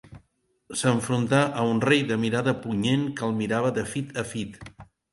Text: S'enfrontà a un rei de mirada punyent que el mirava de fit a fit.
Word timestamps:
S'enfrontà 0.79 1.41
a 1.59 1.67
un 1.75 1.83
rei 1.87 2.03
de 2.13 2.19
mirada 2.23 2.57
punyent 2.65 3.07
que 3.21 3.27
el 3.31 3.39
mirava 3.45 3.75
de 3.81 3.89
fit 3.97 4.21
a 4.25 4.29
fit. 4.35 4.63